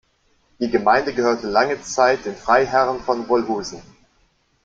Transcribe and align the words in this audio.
Die 0.59 0.71
Gemeinde 0.71 1.13
gehörte 1.13 1.47
lange 1.47 1.79
Zeit 1.83 2.25
den 2.25 2.35
Freiherren 2.35 3.01
von 3.01 3.27
Wolhusen. 3.29 3.83